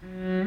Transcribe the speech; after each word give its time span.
Hola, 0.00 0.46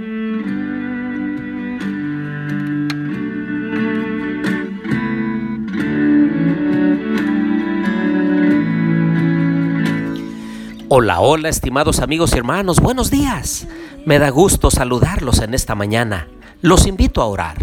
hola, 11.19 11.49
estimados 11.49 11.99
amigos 11.99 12.33
y 12.33 12.37
hermanos, 12.37 12.79
buenos 12.79 13.11
días. 13.11 13.67
Me 14.05 14.19
da 14.19 14.29
gusto 14.29 14.71
saludarlos 14.71 15.39
en 15.39 15.53
esta 15.53 15.75
mañana. 15.75 16.29
Los 16.61 16.87
invito 16.87 17.21
a 17.21 17.25
orar. 17.25 17.57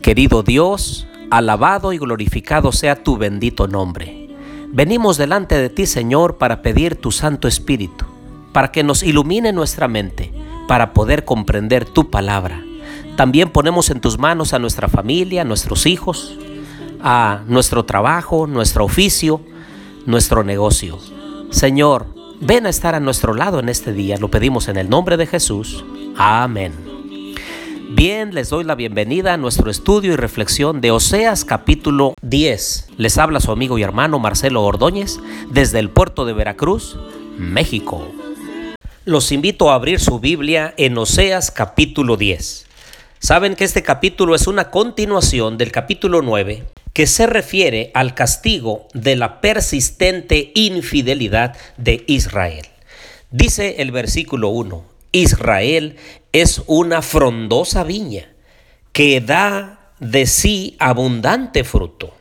Querido 0.00 0.42
Dios, 0.42 1.06
alabado 1.30 1.92
y 1.92 1.98
glorificado 1.98 2.72
sea 2.72 3.02
tu 3.02 3.18
bendito 3.18 3.68
nombre. 3.68 4.30
Venimos 4.68 5.18
delante 5.18 5.56
de 5.56 5.68
ti, 5.68 5.84
Señor, 5.84 6.38
para 6.38 6.62
pedir 6.62 6.96
tu 6.96 7.12
Santo 7.12 7.46
Espíritu, 7.46 8.06
para 8.54 8.72
que 8.72 8.82
nos 8.82 9.02
ilumine 9.02 9.52
nuestra 9.52 9.86
mente, 9.86 10.32
para 10.70 10.92
poder 10.92 11.24
comprender 11.24 11.84
tu 11.84 12.10
palabra. 12.10 12.62
También 13.16 13.50
ponemos 13.50 13.90
en 13.90 14.00
tus 14.00 14.20
manos 14.20 14.54
a 14.54 14.60
nuestra 14.60 14.86
familia, 14.86 15.42
a 15.42 15.44
nuestros 15.44 15.84
hijos, 15.84 16.38
a 17.02 17.40
nuestro 17.48 17.84
trabajo, 17.84 18.46
nuestro 18.46 18.84
oficio, 18.84 19.40
nuestro 20.06 20.44
negocio. 20.44 20.96
Señor, 21.50 22.06
Ven 22.42 22.64
a 22.64 22.70
estar 22.70 22.94
a 22.94 23.00
nuestro 23.00 23.34
lado 23.34 23.58
en 23.58 23.68
este 23.68 23.92
día, 23.92 24.16
lo 24.16 24.30
pedimos 24.30 24.68
en 24.68 24.78
el 24.78 24.88
nombre 24.88 25.18
de 25.18 25.26
Jesús. 25.26 25.84
Amén. 26.16 26.72
Bien, 27.90 28.32
les 28.34 28.48
doy 28.48 28.64
la 28.64 28.76
bienvenida 28.76 29.34
a 29.34 29.36
nuestro 29.36 29.70
estudio 29.70 30.14
y 30.14 30.16
reflexión 30.16 30.80
de 30.80 30.90
Oseas 30.90 31.44
capítulo 31.44 32.14
10. 32.22 32.92
Les 32.96 33.18
habla 33.18 33.40
su 33.40 33.52
amigo 33.52 33.76
y 33.76 33.82
hermano 33.82 34.18
Marcelo 34.20 34.62
Ordóñez 34.62 35.18
desde 35.50 35.80
el 35.80 35.90
puerto 35.90 36.24
de 36.24 36.32
Veracruz, 36.32 36.98
México. 37.36 38.06
Los 39.06 39.32
invito 39.32 39.70
a 39.70 39.76
abrir 39.76 39.98
su 39.98 40.20
Biblia 40.20 40.74
en 40.76 40.98
Oseas 40.98 41.50
capítulo 41.50 42.18
10. 42.18 42.66
Saben 43.18 43.56
que 43.56 43.64
este 43.64 43.82
capítulo 43.82 44.34
es 44.34 44.46
una 44.46 44.70
continuación 44.70 45.56
del 45.56 45.72
capítulo 45.72 46.20
9 46.20 46.64
que 46.92 47.06
se 47.06 47.26
refiere 47.26 47.90
al 47.94 48.14
castigo 48.14 48.88
de 48.92 49.16
la 49.16 49.40
persistente 49.40 50.52
infidelidad 50.54 51.56
de 51.78 52.04
Israel. 52.08 52.66
Dice 53.30 53.76
el 53.78 53.90
versículo 53.90 54.50
1, 54.50 54.84
Israel 55.12 55.96
es 56.34 56.60
una 56.66 57.00
frondosa 57.00 57.84
viña 57.84 58.28
que 58.92 59.22
da 59.22 59.92
de 59.98 60.26
sí 60.26 60.76
abundante 60.78 61.64
fruto. 61.64 62.14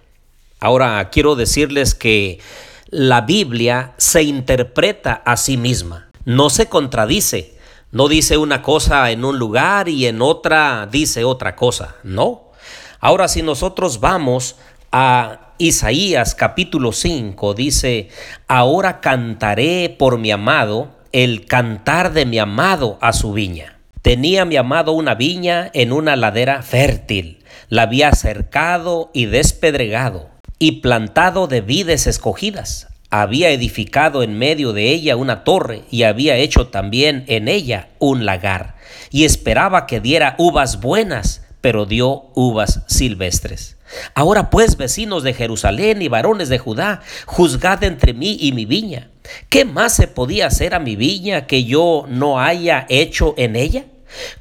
Ahora 0.62 1.10
quiero 1.10 1.36
decirles 1.36 1.94
que 1.94 2.40
la 2.88 3.20
Biblia 3.20 3.96
se 3.98 4.24
interpreta 4.24 5.22
a 5.26 5.36
sí 5.36 5.58
misma, 5.58 6.09
no 6.26 6.50
se 6.50 6.68
contradice, 6.68 7.54
no 7.92 8.08
dice 8.08 8.38
una 8.38 8.62
cosa 8.62 9.10
en 9.12 9.26
un 9.26 9.40
lugar 9.40 9.90
y 9.90 10.06
en 10.06 10.22
otra 10.22 10.88
dice 10.92 11.24
otra 11.24 11.56
cosa, 11.56 11.96
no. 12.04 12.52
Ahora 13.00 13.28
si 13.28 13.42
nosotros 13.42 14.00
vamos 14.00 14.58
a 14.92 15.54
Isaías 15.58 16.36
capítulo 16.36 16.92
5, 16.92 17.54
dice, 17.54 18.10
ahora 18.48 19.02
cantaré 19.02 19.96
por 19.98 20.18
mi 20.18 20.32
amado 20.32 20.90
el 21.12 21.46
cantar 21.46 22.14
de 22.14 22.26
mi 22.26 22.40
amado 22.40 22.98
a 23.02 23.14
su 23.14 23.34
viña. 23.34 23.80
Tenía 24.02 24.46
mi 24.46 24.56
amado 24.56 24.94
una 24.94 25.16
viña 25.16 25.70
en 25.74 25.92
una 25.92 26.16
ladera 26.16 26.62
fértil, 26.62 27.44
la 27.68 27.84
había 27.84 28.12
cercado 28.14 29.10
y 29.14 29.26
despedregado, 29.26 30.30
y 30.60 30.82
plantado 30.82 31.48
de 31.48 31.62
vides 31.62 32.08
escogidas. 32.08 32.89
Había 33.12 33.50
edificado 33.50 34.22
en 34.22 34.38
medio 34.38 34.72
de 34.72 34.90
ella 34.92 35.16
una 35.16 35.44
torre 35.44 35.82
y 35.90 36.04
había 36.04 36.36
hecho 36.36 36.68
también 36.68 37.24
en 37.28 37.48
ella 37.48 37.90
un 37.98 38.24
lagar, 38.26 38.76
y 39.10 39.26
esperaba 39.26 39.88
que 39.88 40.00
diera 40.00 40.36
uvas 40.38 40.80
buenas, 40.80 41.44
pero 41.60 41.88
dio 41.88 42.28
uvas 42.36 42.82
silvestres. 42.88 43.78
Ahora 44.14 44.52
pues, 44.52 44.78
vecinos 44.78 45.24
de 45.24 45.34
Jerusalén 45.34 46.04
y 46.04 46.08
varones 46.08 46.50
de 46.50 46.60
Judá, 46.60 47.02
juzgad 47.26 47.84
entre 47.84 48.14
mí 48.14 48.38
y 48.40 48.52
mi 48.52 48.66
viña. 48.66 49.10
¿Qué 49.50 49.66
más 49.66 49.96
se 49.96 50.08
podía 50.08 50.46
hacer 50.46 50.76
a 50.76 50.80
mi 50.80 50.96
viña 50.96 51.48
que 51.48 51.64
yo 51.64 52.06
no 52.08 52.40
haya 52.40 52.86
hecho 52.90 53.34
en 53.38 53.56
ella? 53.56 53.86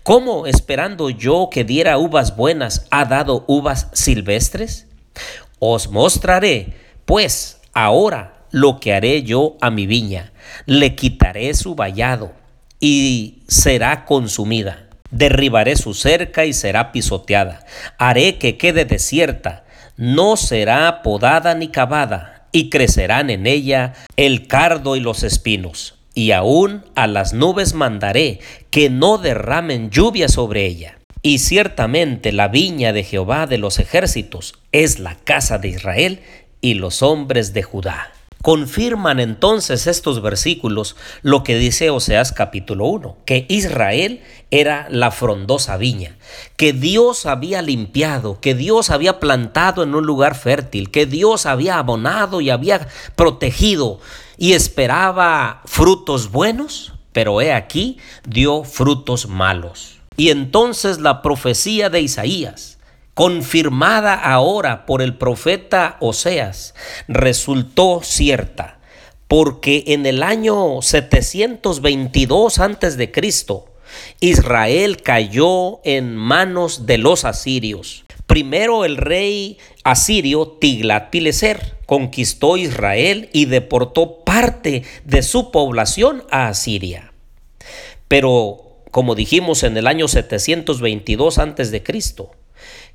¿Cómo, 0.02 0.46
esperando 0.46 1.08
yo 1.08 1.48
que 1.50 1.64
diera 1.64 1.96
uvas 1.96 2.36
buenas, 2.36 2.86
ha 2.90 3.06
dado 3.06 3.44
uvas 3.48 3.88
silvestres? 3.94 4.86
Os 5.58 5.90
mostraré, 5.90 6.74
pues, 7.06 7.60
ahora 7.72 8.37
lo 8.50 8.80
que 8.80 8.92
haré 8.94 9.22
yo 9.22 9.56
a 9.60 9.70
mi 9.70 9.86
viña. 9.86 10.32
Le 10.66 10.94
quitaré 10.94 11.54
su 11.54 11.74
vallado 11.74 12.32
y 12.80 13.42
será 13.48 14.04
consumida 14.04 14.88
Derribaré 15.10 15.76
su 15.76 15.94
cerca 15.94 16.44
y 16.44 16.52
será 16.52 16.92
pisoteada. 16.92 17.64
Haré 17.98 18.36
que 18.36 18.56
quede 18.56 18.84
desierta. 18.84 19.64
No 19.96 20.36
será 20.36 21.02
podada 21.02 21.54
ni 21.54 21.68
cavada, 21.68 22.46
y 22.52 22.70
crecerán 22.70 23.30
en 23.30 23.46
ella 23.46 23.94
el 24.16 24.46
cardo 24.46 24.96
y 24.96 25.00
los 25.00 25.22
espinos. 25.22 25.96
Y 26.14 26.32
aún 26.32 26.84
a 26.94 27.06
las 27.06 27.32
nubes 27.32 27.74
mandaré 27.74 28.40
que 28.70 28.90
no 28.90 29.18
derramen 29.18 29.90
lluvia 29.90 30.28
sobre 30.28 30.66
ella. 30.66 30.98
Y 31.22 31.38
ciertamente 31.38 32.32
la 32.32 32.48
viña 32.48 32.92
de 32.92 33.02
Jehová 33.02 33.46
de 33.46 33.58
los 33.58 33.78
ejércitos 33.78 34.54
es 34.72 34.98
la 34.98 35.16
casa 35.16 35.58
de 35.58 35.68
Israel 35.68 36.20
y 36.60 36.74
los 36.74 37.02
hombres 37.02 37.52
de 37.52 37.62
Judá. 37.62 38.12
Confirman 38.42 39.18
entonces 39.18 39.88
estos 39.88 40.22
versículos 40.22 40.94
lo 41.22 41.42
que 41.42 41.56
dice 41.56 41.90
Oseas 41.90 42.30
capítulo 42.30 42.86
1, 42.86 43.16
que 43.24 43.46
Israel 43.48 44.22
era 44.52 44.86
la 44.90 45.10
frondosa 45.10 45.76
viña, 45.76 46.16
que 46.56 46.72
Dios 46.72 47.26
había 47.26 47.62
limpiado, 47.62 48.40
que 48.40 48.54
Dios 48.54 48.90
había 48.90 49.18
plantado 49.18 49.82
en 49.82 49.96
un 49.96 50.06
lugar 50.06 50.36
fértil, 50.36 50.92
que 50.92 51.04
Dios 51.04 51.46
había 51.46 51.78
abonado 51.78 52.40
y 52.40 52.50
había 52.50 52.86
protegido 53.16 53.98
y 54.36 54.52
esperaba 54.52 55.62
frutos 55.64 56.30
buenos, 56.30 56.92
pero 57.12 57.40
he 57.40 57.52
aquí 57.52 57.98
dio 58.24 58.62
frutos 58.62 59.28
malos. 59.28 59.98
Y 60.16 60.30
entonces 60.30 61.00
la 61.00 61.22
profecía 61.22 61.90
de 61.90 62.02
Isaías, 62.02 62.77
confirmada 63.18 64.14
ahora 64.14 64.86
por 64.86 65.02
el 65.02 65.16
profeta 65.16 65.96
Oseas, 65.98 66.76
resultó 67.08 68.00
cierta, 68.04 68.78
porque 69.26 69.82
en 69.88 70.06
el 70.06 70.22
año 70.22 70.80
722 70.80 72.60
antes 72.60 72.96
de 72.96 73.10
Cristo, 73.10 73.74
Israel 74.20 75.02
cayó 75.02 75.80
en 75.82 76.14
manos 76.14 76.86
de 76.86 76.98
los 76.98 77.24
asirios. 77.24 78.04
Primero 78.28 78.84
el 78.84 78.96
rey 78.96 79.58
asirio 79.82 80.56
Tiglat-Pileser 80.60 81.74
conquistó 81.86 82.56
Israel 82.56 83.30
y 83.32 83.46
deportó 83.46 84.22
parte 84.22 84.84
de 85.04 85.24
su 85.24 85.50
población 85.50 86.22
a 86.30 86.46
Asiria. 86.46 87.12
Pero 88.06 88.76
como 88.92 89.16
dijimos 89.16 89.64
en 89.64 89.76
el 89.76 89.88
año 89.88 90.06
722 90.06 91.38
antes 91.38 91.72
de 91.72 91.82
Cristo, 91.82 92.30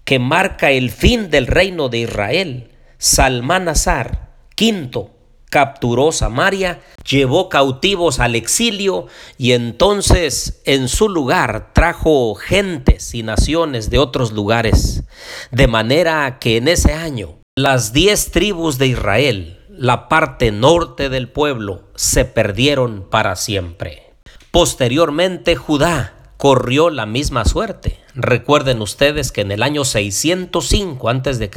que 0.05 0.19
marca 0.19 0.71
el 0.71 0.91
fin 0.91 1.29
del 1.29 1.47
reino 1.47 1.89
de 1.89 1.99
Israel, 1.99 2.71
Salmanasar 2.97 4.29
V 4.59 5.09
capturó 5.53 6.11
Samaria, 6.11 6.81
llevó 7.07 7.47
cautivos 7.47 8.19
al 8.19 8.33
exilio 8.33 9.05
y 9.37 9.51
entonces 9.51 10.61
en 10.65 10.87
su 10.87 11.09
lugar 11.09 11.73
trajo 11.73 12.33
gentes 12.33 13.13
y 13.13 13.21
naciones 13.21 13.91
de 13.91 13.99
otros 13.99 14.31
lugares, 14.31 15.03
de 15.51 15.67
manera 15.67 16.39
que 16.39 16.57
en 16.57 16.67
ese 16.67 16.93
año 16.93 17.35
las 17.55 17.93
diez 17.93 18.31
tribus 18.31 18.79
de 18.79 18.87
Israel, 18.87 19.59
la 19.69 20.09
parte 20.09 20.51
norte 20.51 21.09
del 21.09 21.29
pueblo, 21.29 21.83
se 21.93 22.25
perdieron 22.25 23.07
para 23.11 23.35
siempre. 23.35 24.11
Posteriormente 24.49 25.55
Judá 25.55 26.33
corrió 26.37 26.89
la 26.89 27.05
misma 27.05 27.45
suerte. 27.45 28.02
Recuerden 28.15 28.81
ustedes 28.81 29.31
que 29.31 29.41
en 29.41 29.51
el 29.51 29.63
año 29.63 29.85
605 29.85 31.09
a.C., 31.09 31.49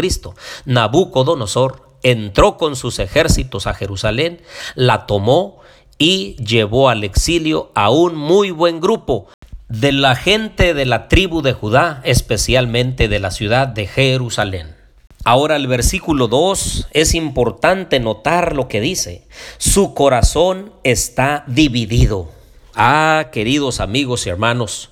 Nabucodonosor 0.65 1.83
entró 2.03 2.57
con 2.57 2.77
sus 2.77 2.99
ejércitos 2.99 3.67
a 3.67 3.75
Jerusalén, 3.75 4.41
la 4.75 5.07
tomó 5.07 5.61
y 5.99 6.37
llevó 6.37 6.89
al 6.89 7.05
exilio 7.05 7.71
a 7.75 7.91
un 7.91 8.15
muy 8.15 8.51
buen 8.51 8.81
grupo 8.81 9.29
de 9.69 9.93
la 9.93 10.15
gente 10.15 10.75
de 10.75 10.85
la 10.87 11.09
tribu 11.09 11.43
de 11.43 11.53
Judá, 11.53 12.01
especialmente 12.05 13.09
de 13.09 13.19
la 13.19 13.31
ciudad 13.31 13.67
de 13.67 13.87
Jerusalén. 13.87 14.77
Ahora 15.25 15.57
el 15.57 15.67
versículo 15.67 16.29
2 16.29 16.89
es 16.93 17.15
importante 17.15 17.99
notar 17.99 18.55
lo 18.55 18.69
que 18.69 18.81
dice. 18.81 19.27
Su 19.59 19.93
corazón 19.93 20.73
está 20.85 21.43
dividido. 21.49 22.31
Ah, 22.77 23.31
queridos 23.33 23.81
amigos 23.81 24.27
y 24.27 24.31
hermanos, 24.31 24.91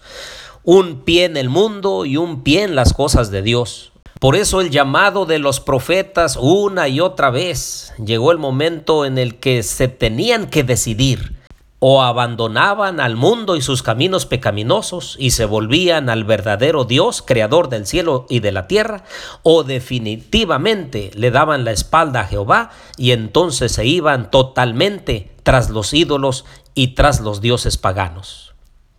un 0.64 1.02
pie 1.02 1.26
en 1.26 1.36
el 1.36 1.50
mundo 1.50 2.06
y 2.06 2.16
un 2.16 2.42
pie 2.42 2.62
en 2.62 2.74
las 2.74 2.94
cosas 2.94 3.30
de 3.30 3.42
Dios. 3.42 3.92
Por 4.18 4.36
eso 4.36 4.62
el 4.62 4.70
llamado 4.70 5.26
de 5.26 5.38
los 5.38 5.60
profetas 5.60 6.38
una 6.40 6.88
y 6.88 7.00
otra 7.00 7.30
vez 7.30 7.92
llegó 8.02 8.32
el 8.32 8.38
momento 8.38 9.04
en 9.04 9.18
el 9.18 9.36
que 9.36 9.62
se 9.62 9.88
tenían 9.88 10.46
que 10.48 10.64
decidir 10.64 11.34
o 11.78 12.02
abandonaban 12.02 12.98
al 12.98 13.16
mundo 13.16 13.56
y 13.56 13.60
sus 13.60 13.82
caminos 13.82 14.24
pecaminosos 14.24 15.16
y 15.20 15.32
se 15.32 15.44
volvían 15.44 16.08
al 16.08 16.24
verdadero 16.24 16.86
Dios, 16.86 17.20
creador 17.20 17.68
del 17.68 17.86
cielo 17.86 18.24
y 18.30 18.40
de 18.40 18.52
la 18.52 18.66
tierra, 18.66 19.04
o 19.42 19.64
definitivamente 19.64 21.10
le 21.14 21.30
daban 21.30 21.66
la 21.66 21.72
espalda 21.72 22.20
a 22.20 22.26
Jehová 22.26 22.70
y 22.96 23.10
entonces 23.10 23.72
se 23.72 23.84
iban 23.84 24.30
totalmente 24.30 25.34
tras 25.42 25.68
los 25.68 25.92
ídolos 25.92 26.46
y 26.74 26.94
tras 26.94 27.20
los 27.20 27.42
dioses 27.42 27.76
paganos. 27.76 28.53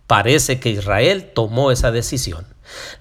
Parece 0.07 0.59
que 0.59 0.69
Israel 0.69 1.31
tomó 1.33 1.71
esa 1.71 1.91
decisión, 1.91 2.45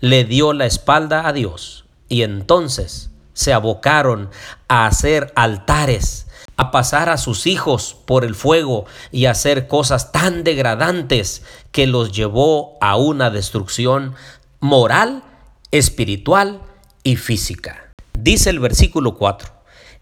le 0.01 0.25
dio 0.25 0.53
la 0.53 0.67
espalda 0.67 1.27
a 1.29 1.33
Dios 1.33 1.85
y 2.09 2.23
entonces 2.23 3.11
se 3.33 3.53
abocaron 3.53 4.31
a 4.69 4.87
hacer 4.87 5.33
altares 5.35 6.25
a 6.57 6.71
pasar 6.71 7.09
a 7.09 7.17
sus 7.17 7.47
hijos 7.47 7.97
por 8.07 8.25
el 8.25 8.35
fuego 8.35 8.87
y 9.11 9.27
a 9.27 9.33
hacer 9.33 9.67
cosas 9.67 10.13
tan 10.13 10.45
degradantes 10.45 11.43
que 11.73 11.87
los 11.87 12.13
llevó 12.13 12.79
a 12.81 12.97
una 12.97 13.31
destrucción 13.31 14.15
moral, 14.61 15.25
espiritual 15.71 16.63
y 17.03 17.17
física. 17.17 17.91
Dice 18.19 18.51
el 18.51 18.61
versículo 18.61 19.17
4, 19.17 19.53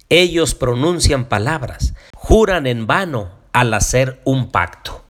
ellos 0.09 0.55
pronuncian 0.55 1.25
palabras, 1.25 1.95
juran 2.15 2.67
en 2.67 2.87
vano 2.87 3.31
al 3.53 3.73
hacer 3.75 4.21
un 4.25 4.51
pacto. 4.51 5.05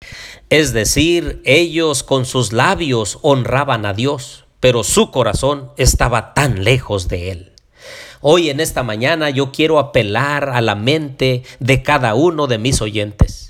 Es 0.52 0.74
decir, 0.74 1.40
ellos 1.46 2.02
con 2.02 2.26
sus 2.26 2.52
labios 2.52 3.18
honraban 3.22 3.86
a 3.86 3.94
Dios, 3.94 4.44
pero 4.60 4.84
su 4.84 5.10
corazón 5.10 5.70
estaba 5.78 6.34
tan 6.34 6.62
lejos 6.62 7.08
de 7.08 7.30
él. 7.30 7.52
Hoy 8.20 8.50
en 8.50 8.60
esta 8.60 8.82
mañana 8.82 9.30
yo 9.30 9.50
quiero 9.50 9.78
apelar 9.78 10.50
a 10.50 10.60
la 10.60 10.74
mente 10.74 11.42
de 11.58 11.82
cada 11.82 12.14
uno 12.14 12.48
de 12.48 12.58
mis 12.58 12.82
oyentes. 12.82 13.41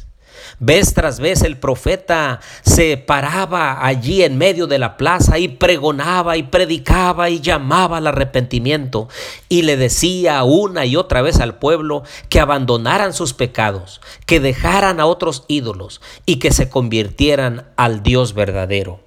Vez 0.58 0.94
tras 0.94 1.20
vez 1.20 1.42
el 1.42 1.56
profeta 1.58 2.40
se 2.62 2.96
paraba 2.96 3.84
allí 3.84 4.22
en 4.22 4.38
medio 4.38 4.66
de 4.66 4.78
la 4.78 4.96
plaza 4.96 5.38
y 5.38 5.48
pregonaba 5.48 6.36
y 6.36 6.44
predicaba 6.44 7.30
y 7.30 7.40
llamaba 7.40 7.98
al 7.98 8.06
arrepentimiento 8.06 9.08
y 9.48 9.62
le 9.62 9.76
decía 9.76 10.42
una 10.44 10.86
y 10.86 10.96
otra 10.96 11.22
vez 11.22 11.40
al 11.40 11.56
pueblo 11.56 12.02
que 12.28 12.40
abandonaran 12.40 13.12
sus 13.12 13.34
pecados, 13.34 14.00
que 14.26 14.40
dejaran 14.40 15.00
a 15.00 15.06
otros 15.06 15.44
ídolos 15.48 16.00
y 16.26 16.36
que 16.36 16.52
se 16.52 16.68
convirtieran 16.68 17.66
al 17.76 18.02
Dios 18.02 18.34
verdadero. 18.34 19.00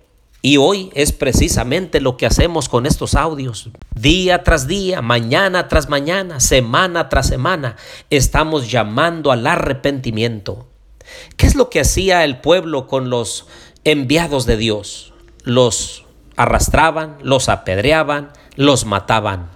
Y 0.46 0.58
hoy 0.58 0.92
es 0.94 1.12
precisamente 1.12 2.00
lo 2.00 2.18
que 2.18 2.28
hacemos 2.28 2.70
con 2.70 2.86
estos 2.86 3.16
audios. 3.16 3.72
Día 3.96 4.44
tras 4.44 4.68
día, 4.68 5.02
mañana 5.02 5.68
tras 5.68 5.90
mañana, 5.90 6.40
semana 6.40 7.10
tras 7.10 7.28
semana, 7.28 7.78
estamos 8.12 8.70
llamando 8.70 9.32
al 9.32 9.48
arrepentimiento. 9.48 10.68
¿Qué 11.38 11.48
es 11.48 11.56
lo 11.56 11.70
que 11.70 11.80
hacía 11.80 12.24
el 12.24 12.40
pueblo 12.40 12.88
con 12.88 13.10
los 13.10 13.48
enviados 13.84 14.46
de 14.46 14.58
Dios? 14.58 15.14
Los 15.44 16.06
arrastraban, 16.36 17.18
los 17.22 17.50
apedreaban, 17.50 18.32
los 18.56 18.86
mataban. 18.86 19.55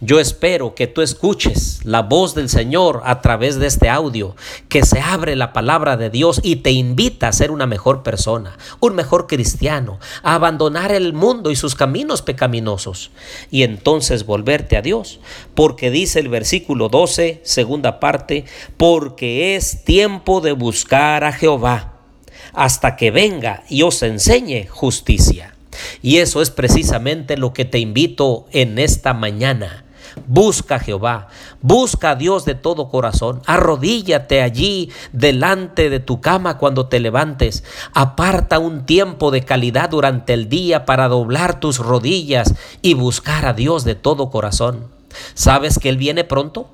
Yo 0.00 0.20
espero 0.20 0.74
que 0.74 0.86
tú 0.86 1.02
escuches 1.02 1.80
la 1.84 2.02
voz 2.02 2.34
del 2.34 2.48
Señor 2.48 3.02
a 3.04 3.20
través 3.20 3.58
de 3.58 3.66
este 3.66 3.88
audio, 3.88 4.36
que 4.68 4.84
se 4.84 5.00
abre 5.00 5.36
la 5.36 5.52
palabra 5.52 5.96
de 5.96 6.10
Dios 6.10 6.40
y 6.42 6.56
te 6.56 6.70
invita 6.70 7.28
a 7.28 7.32
ser 7.32 7.50
una 7.50 7.66
mejor 7.66 8.02
persona, 8.02 8.58
un 8.80 8.94
mejor 8.94 9.26
cristiano, 9.26 9.98
a 10.22 10.34
abandonar 10.34 10.92
el 10.92 11.12
mundo 11.12 11.50
y 11.50 11.56
sus 11.56 11.74
caminos 11.74 12.22
pecaminosos 12.22 13.10
y 13.50 13.62
entonces 13.62 14.26
volverte 14.26 14.76
a 14.76 14.82
Dios. 14.82 15.20
Porque 15.54 15.90
dice 15.90 16.20
el 16.20 16.28
versículo 16.28 16.88
12, 16.88 17.40
segunda 17.44 18.00
parte, 18.00 18.44
porque 18.76 19.56
es 19.56 19.84
tiempo 19.84 20.40
de 20.40 20.52
buscar 20.52 21.24
a 21.24 21.32
Jehová 21.32 21.94
hasta 22.52 22.96
que 22.96 23.10
venga 23.10 23.64
y 23.68 23.82
os 23.82 24.02
enseñe 24.02 24.66
justicia. 24.68 25.55
Y 26.02 26.18
eso 26.18 26.42
es 26.42 26.50
precisamente 26.50 27.36
lo 27.36 27.52
que 27.52 27.64
te 27.64 27.78
invito 27.78 28.46
en 28.52 28.78
esta 28.78 29.14
mañana. 29.14 29.84
Busca 30.26 30.76
a 30.76 30.78
Jehová, 30.78 31.28
busca 31.60 32.10
a 32.10 32.14
Dios 32.14 32.44
de 32.46 32.54
todo 32.54 32.88
corazón, 32.88 33.42
arrodíllate 33.46 34.40
allí 34.40 34.90
delante 35.12 35.90
de 35.90 36.00
tu 36.00 36.20
cama 36.20 36.56
cuando 36.56 36.86
te 36.86 37.00
levantes, 37.00 37.64
aparta 37.92 38.58
un 38.58 38.86
tiempo 38.86 39.30
de 39.30 39.44
calidad 39.44 39.90
durante 39.90 40.32
el 40.32 40.48
día 40.48 40.86
para 40.86 41.08
doblar 41.08 41.60
tus 41.60 41.78
rodillas 41.78 42.54
y 42.80 42.94
buscar 42.94 43.44
a 43.44 43.52
Dios 43.52 43.84
de 43.84 43.94
todo 43.94 44.30
corazón. 44.30 44.86
¿Sabes 45.34 45.78
que 45.78 45.90
Él 45.90 45.98
viene 45.98 46.24
pronto? 46.24 46.70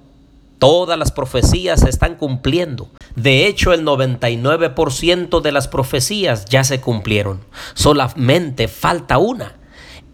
Todas 0.58 0.98
las 0.98 1.10
profecías 1.10 1.80
se 1.80 1.90
están 1.90 2.14
cumpliendo. 2.14 2.88
De 3.16 3.46
hecho, 3.46 3.72
el 3.72 3.84
99% 3.84 5.40
de 5.40 5.52
las 5.52 5.68
profecías 5.68 6.44
ya 6.46 6.64
se 6.64 6.80
cumplieron. 6.80 7.40
Solamente 7.74 8.68
falta 8.68 9.18
una 9.18 9.61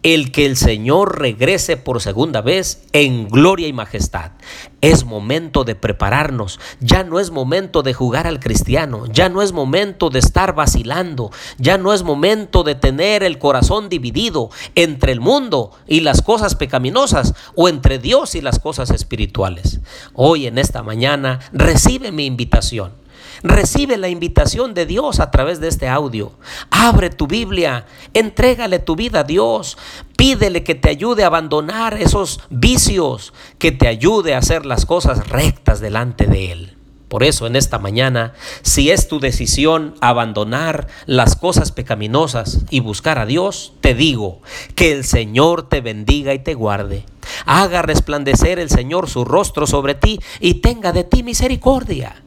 el 0.02 0.30
que 0.30 0.46
el 0.46 0.56
Señor 0.56 1.18
regrese 1.18 1.76
por 1.76 2.00
segunda 2.00 2.40
vez 2.40 2.82
en 2.92 3.28
gloria 3.28 3.66
y 3.66 3.72
majestad. 3.72 4.32
Es 4.80 5.04
momento 5.04 5.64
de 5.64 5.74
prepararnos, 5.74 6.60
ya 6.80 7.02
no 7.02 7.18
es 7.18 7.30
momento 7.30 7.82
de 7.82 7.94
jugar 7.94 8.26
al 8.26 8.38
cristiano, 8.38 9.06
ya 9.06 9.28
no 9.28 9.42
es 9.42 9.52
momento 9.52 10.08
de 10.10 10.20
estar 10.20 10.54
vacilando, 10.54 11.30
ya 11.58 11.78
no 11.78 11.92
es 11.92 12.04
momento 12.04 12.62
de 12.62 12.76
tener 12.76 13.22
el 13.22 13.38
corazón 13.38 13.88
dividido 13.88 14.50
entre 14.76 15.12
el 15.12 15.20
mundo 15.20 15.72
y 15.86 16.00
las 16.00 16.22
cosas 16.22 16.54
pecaminosas 16.54 17.34
o 17.56 17.68
entre 17.68 17.98
Dios 17.98 18.34
y 18.34 18.40
las 18.40 18.60
cosas 18.60 18.90
espirituales. 18.90 19.80
Hoy 20.14 20.46
en 20.46 20.58
esta 20.58 20.82
mañana 20.82 21.40
recibe 21.52 22.12
mi 22.12 22.26
invitación 22.26 23.07
Recibe 23.42 23.96
la 23.96 24.08
invitación 24.08 24.74
de 24.74 24.86
Dios 24.86 25.20
a 25.20 25.30
través 25.30 25.60
de 25.60 25.68
este 25.68 25.88
audio. 25.88 26.32
Abre 26.70 27.10
tu 27.10 27.26
Biblia, 27.26 27.86
entrégale 28.14 28.80
tu 28.80 28.96
vida 28.96 29.20
a 29.20 29.24
Dios. 29.24 29.78
Pídele 30.16 30.64
que 30.64 30.74
te 30.74 30.90
ayude 30.90 31.22
a 31.22 31.28
abandonar 31.28 31.94
esos 31.94 32.40
vicios, 32.50 33.32
que 33.58 33.70
te 33.70 33.86
ayude 33.86 34.34
a 34.34 34.38
hacer 34.38 34.66
las 34.66 34.86
cosas 34.86 35.28
rectas 35.28 35.80
delante 35.80 36.26
de 36.26 36.52
Él. 36.52 36.74
Por 37.08 37.22
eso 37.22 37.46
en 37.46 37.56
esta 37.56 37.78
mañana, 37.78 38.34
si 38.62 38.90
es 38.90 39.08
tu 39.08 39.18
decisión 39.18 39.94
abandonar 40.00 40.88
las 41.06 41.36
cosas 41.36 41.72
pecaminosas 41.72 42.66
y 42.70 42.80
buscar 42.80 43.18
a 43.18 43.24
Dios, 43.24 43.72
te 43.80 43.94
digo 43.94 44.42
que 44.74 44.92
el 44.92 45.04
Señor 45.04 45.68
te 45.68 45.80
bendiga 45.80 46.34
y 46.34 46.40
te 46.40 46.54
guarde. 46.54 47.06
Haga 47.46 47.82
resplandecer 47.82 48.58
el 48.58 48.68
Señor 48.68 49.08
su 49.08 49.24
rostro 49.24 49.66
sobre 49.66 49.94
ti 49.94 50.20
y 50.40 50.54
tenga 50.54 50.92
de 50.92 51.04
ti 51.04 51.22
misericordia 51.22 52.22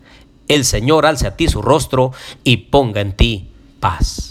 el 0.56 0.66
Señor 0.66 1.06
alce 1.06 1.28
a 1.28 1.36
ti 1.36 1.48
su 1.48 1.62
rostro 1.62 2.12
y 2.44 2.58
ponga 2.58 3.02
en 3.02 3.14
ti 3.14 3.50
paz. 3.80 4.31